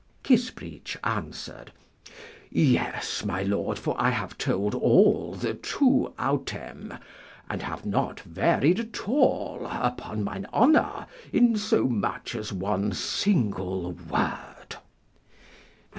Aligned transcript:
Kissbreech 0.23 0.97
answered, 1.03 1.71
Yes, 2.49 3.23
my 3.23 3.43
lord, 3.43 3.77
for 3.77 3.93
I 4.01 4.09
have 4.09 4.35
told 4.35 4.73
all 4.73 5.35
the 5.35 5.53
tu 5.53 6.11
autem, 6.17 6.95
and 7.47 7.61
have 7.61 7.85
not 7.85 8.19
varied 8.21 8.79
at 8.79 9.07
all 9.07 9.67
upon 9.69 10.23
mine 10.23 10.47
honour 10.51 11.05
in 11.31 11.55
so 11.55 11.87
much 11.87 12.33
as 12.33 12.51
one 12.51 12.93
single 12.93 13.91
word. 13.91 14.77